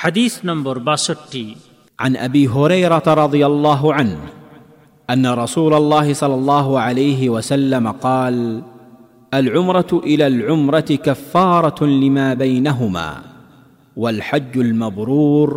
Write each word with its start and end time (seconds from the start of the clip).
হাদিস 0.00 0.34
নম্বর 0.48 0.76
বাষট্টি 0.88 1.46
عن 1.98 2.12
ابي 2.28 2.44
هريره 2.48 3.06
رضي 3.24 3.42
الله 3.46 3.82
عنه 3.94 4.20
ان 5.10 5.24
رسول 5.44 5.72
الله 5.74 6.06
صلى 6.12 6.34
الله 6.34 6.80
عليه 6.80 7.20
وسلم 7.28 7.84
قال 8.06 8.36
العمره 9.32 9.92
الى 10.04 10.26
العمره 10.26 10.90
كفاره 11.06 11.80
لما 12.02 12.28
بينهما 12.34 13.08
والحج 13.96 14.54
المبرور 14.58 15.48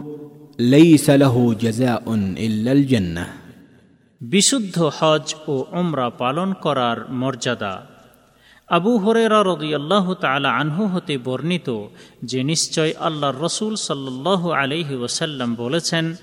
ليس 0.59 1.07
له 1.09 1.35
جزاء 1.53 2.03
الا 2.47 2.71
الجنه 2.71 3.25
বিশুদ্ধ 4.21 4.77
হজ 4.99 5.25
ও 5.47 5.53
ওমরা 5.79 6.07
পালন 6.21 6.49
করার 6.65 6.97
মর্যাদা 7.21 7.73
আবু 8.70 8.98
হরেরা 8.98 9.42
রদিয়াল্লাহ 9.42 10.14
তালা 10.14 10.50
আনহু 10.52 10.86
হতে 10.86 11.18
বর্ণিত 11.18 11.68
যে 12.24 12.44
নিশ্চয় 12.44 12.92
আল্লাহর 13.00 13.38
রসুল 13.40 13.74
সাল্লাহ 13.74 14.50
আলহি 14.50 14.94
ওসাল্লাম 14.94 15.54
বলেছেন, 15.54 16.16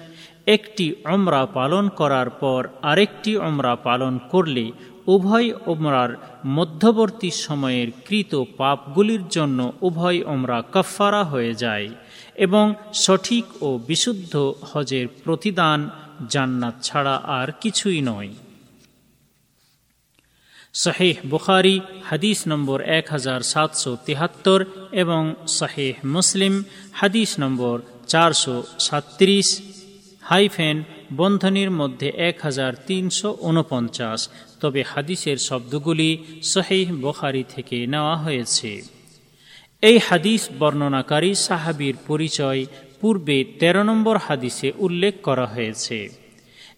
একটি 0.46 0.96
অমরা 1.06 1.46
পালন 1.46 1.90
করার 1.90 2.30
পর 2.30 2.68
আরেকটি 2.82 3.38
ওমরা 3.38 3.76
পালন 3.76 4.20
করলে 4.32 4.72
উভয় 5.08 5.50
ওমরার 5.66 6.12
মধ্যবর্তী 6.46 7.30
সময়ের 7.30 7.92
কৃত 8.06 8.44
পাপগুলির 8.58 9.28
জন্য 9.28 9.74
উভয় 9.82 10.24
ওমরা 10.26 10.64
কফারা 10.74 11.24
হয়ে 11.24 11.54
যায় 11.54 11.90
এবং 12.36 12.74
সঠিক 12.94 13.46
ও 13.62 13.80
বিশুদ্ধ 13.88 14.34
হজের 14.74 15.08
প্রতিদান 15.24 15.90
জান্নাত 16.30 16.76
ছাড়া 16.82 17.16
আর 17.16 17.48
কিছুই 17.62 18.02
নয়। 18.02 18.30
শাহেহ 20.84 21.16
বুখারি, 21.30 21.82
হাদিস 22.04 22.48
নম্বর 22.48 22.82
এক 22.82 23.06
হাজার 23.10 23.42
সাতশো 23.42 23.98
তিহাত্তর 24.06 24.66
এবং 24.92 25.36
শাহেহ 25.48 25.94
মুসলিম, 26.06 26.64
হাদিস 26.92 27.40
নম্বর 27.40 27.82
চারশো 28.08 28.64
সাত্রিশ 28.80 29.62
হাইফেন 30.22 30.84
বন্ধনীর 31.14 31.72
মধ্যে 31.72 32.10
এক 32.30 32.36
হাজার 32.42 32.72
তিনশো 32.88 33.38
উনপঞ্চাশ। 33.40 34.30
তবে 34.60 34.84
হাদিসের 34.84 35.38
শব্দগুলি 35.38 36.18
শহীহ 36.44 36.88
বুখারি 36.96 37.44
থেকে 37.56 37.88
নেওয়া 37.88 38.16
হয়েছে। 38.16 38.82
এই 39.82 39.98
হাদিস 39.98 40.50
বর্ণনাকারী 40.60 41.36
সাহাবির 41.36 41.96
পরিচয় 42.08 42.66
পূর্বে 43.02 43.44
১৩ 43.60 43.84
নম্বর 43.84 44.18
হাদিসে 44.18 44.72
উল্লেখ 44.78 45.14
করা 45.24 45.46
হয়েছে। 45.46 46.10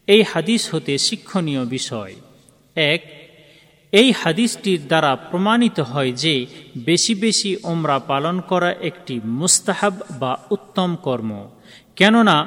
এই 0.08 0.24
হাদিস 0.24 0.62
হতে 0.76 0.98
শিক্ষণীয় 0.98 1.66
বিষয়। 1.66 2.16
এক 2.76 3.02
এই 4.02 4.10
হাদিসটির 4.12 4.82
দ্বারা 4.88 5.12
প্রমাণিত 5.30 5.78
হয় 5.80 6.12
যে 6.24 6.36
বেশি 6.86 7.14
বেশি 7.16 7.52
ওমরা 7.64 7.98
পালন 8.00 8.36
করা 8.42 8.72
একটি 8.90 9.16
মুস্তাহাব 9.40 9.96
বা 10.20 10.32
উত্তম 10.52 10.90
কর্ম। 10.96 11.32
কেননা, 11.96 12.38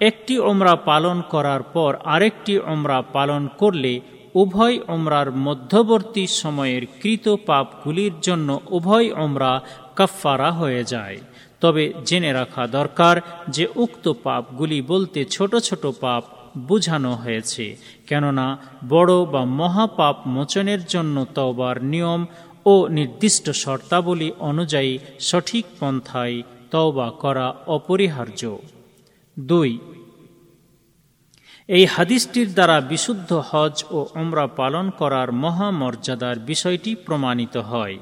একটি 0.00 0.34
ওমরা 0.50 0.74
পালন 0.90 1.16
করার 1.28 1.62
পর 1.62 1.96
আরেকটি 2.04 2.54
ওমরা 2.72 2.98
পালন 3.12 3.42
করলে 3.58 3.92
উভয় 4.34 4.76
ওমরার 4.88 5.28
মধ্যবর্তী 5.46 6.24
সময়ের 6.42 6.82
কৃত 7.00 7.26
পাপগুলির 7.46 8.14
জন্য 8.22 8.48
উভয় 8.70 9.08
ওমরা 9.24 9.52
কাফারা 9.96 10.50
হয়ে 10.52 10.82
যায়। 10.84 11.16
তবে 11.62 11.84
জেনে 12.06 12.30
রাখা 12.32 12.64
দরকার 12.78 13.16
যে 13.48 13.64
উক্ত 13.76 14.04
পাপগুলি 14.22 14.78
বলতে 14.82 15.20
ছোট 15.24 15.52
ছোট 15.56 15.82
পাপ 16.00 16.22
বুঝানো 16.58 17.14
হয়েছে, 17.14 17.76
কেননা 18.06 18.58
বড় 18.88 19.24
বা 19.24 19.44
মহাপাপ 19.44 20.16
মোচনের 20.26 20.84
জন্য 20.84 21.26
তওবার 21.34 21.84
নিয়ম 21.84 22.26
ও 22.66 22.88
নির্দিষ্ট 22.88 23.50
শর্তাবলী 23.50 24.32
অনুযায়ী 24.38 24.98
সঠিক 25.20 25.64
পন্থায় 25.80 26.42
তওবা 26.70 27.10
করা 27.10 27.54
অপরিহার্য। 27.66 28.58
দুই, 29.38 29.78
এই 31.68 31.84
হাদিসটির 31.86 32.54
দ্বারা 32.54 32.80
বিশুদ্ধ 32.80 33.42
হজ 33.50 33.84
ও 33.90 33.98
ওমরা 34.14 34.46
পালন 34.46 34.90
করার 34.90 35.32
মহামর্যাদার 35.32 36.38
বিষয়টি 36.38 36.94
প্রমাণিত 36.94 37.56
হয়। 37.56 37.98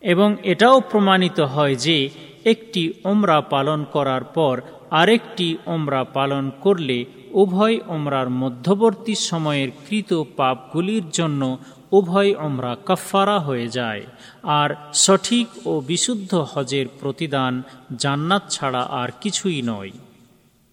এবং 0.00 0.36
এটাও 0.42 0.80
প্রমাণিত 0.80 1.40
হয় 1.40 1.74
যে 1.74 2.10
একটি 2.44 2.92
ওমরা 3.04 3.40
পালন 3.40 3.84
করার 3.84 4.24
পর 4.24 4.60
আরেকটি 4.90 5.58
ওমরা 5.66 6.04
পালন 6.04 6.50
করলে 6.60 7.04
উভয় 7.30 7.78
ওমরার 7.86 8.30
মধ্যবর্তী 8.30 9.14
সময়ের 9.14 9.70
কৃত 9.88 10.22
পাপগুলির 10.36 11.10
জন্য 11.10 11.58
উভয় 11.92 12.34
ওমরা 12.34 12.76
কফারা 12.86 13.38
হয়ে 13.38 13.68
যায়। 13.68 14.02
আর 14.42 14.76
সঠিক 14.94 15.66
ও 15.66 15.80
বিশুদ্ধ 15.80 16.46
হজের 16.54 16.86
প্রতিদান 17.00 17.62
জান্নাত 17.98 18.42
ছাড়া 18.50 18.80
আর 18.80 19.08
কিছুই 19.20 19.62
নয়। 19.62 19.90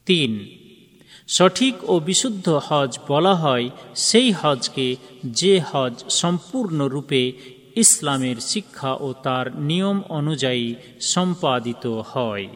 তিন, 0.05 0.47
সঠিক 1.27 1.89
ও 1.89 1.99
বিশুদ্ধ 1.99 2.59
হজ 2.63 2.99
বলা 3.07 3.35
হয় 3.35 3.69
সেই 3.95 4.31
হজকে 4.31 4.95
যে 5.25 5.61
হজ 5.71 6.03
সম্পূর্ণরূপে 6.09 7.31
ইসলামের 7.77 8.37
শিক্ষা 8.51 8.91
ও 9.05 9.07
তার 9.23 9.45
নিয়ম 9.61 9.97
অনুযায়ী 10.09 10.65
সম্পাদিত 11.13 11.85
হয়। 12.13 12.47